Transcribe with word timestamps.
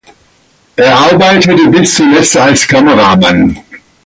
Er 0.77 0.97
arbeitete 0.97 1.67
bis 1.69 1.93
zuletzt 1.93 2.35
als 2.35 2.67
Kameramann. 2.67 3.59